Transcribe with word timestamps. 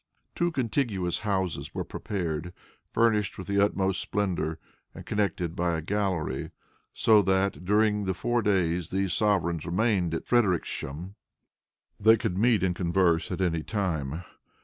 Two 0.33 0.51
contiguous 0.51 1.19
houses 1.19 1.75
were 1.75 1.83
prepared, 1.83 2.53
furnished 2.91 3.37
with 3.37 3.45
the 3.45 3.63
utmost 3.63 4.01
splendor, 4.01 4.57
and 4.95 5.05
connected 5.05 5.55
by 5.55 5.77
a 5.77 5.81
gallery, 5.83 6.49
so 6.91 7.21
that, 7.21 7.63
during 7.65 8.05
the 8.05 8.15
four 8.15 8.41
days 8.41 8.89
these 8.89 9.13
sovereigns 9.13 9.63
remained 9.63 10.15
at 10.15 10.25
Frederiksham, 10.25 11.13
they 11.99 12.17
could 12.17 12.35
meet 12.35 12.63
and 12.63 12.75
converse 12.75 13.31
at 13.31 13.41
any 13.41 13.61
time. 13.61 14.23